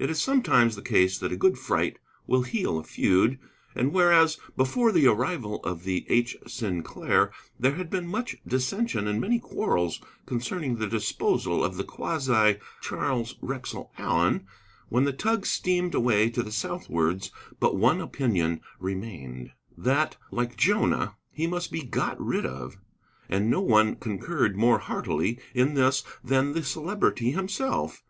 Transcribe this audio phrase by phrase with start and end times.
[0.00, 3.38] It is sometimes the case that a good fright will heal a feud.
[3.76, 6.36] And whereas, before the arrival of the H.
[6.48, 12.56] Sinclair, there had been much dissension and many quarrels concerning the disposal of the quasi
[12.80, 14.48] Charles Wrexell Allen,
[14.88, 21.14] when the tug steamed away to the southwards but one opinion remained, that, like Jonah,
[21.30, 22.78] he must be got rid of.
[23.28, 28.02] And no one concurred more heartily in this than the Celebrity himself.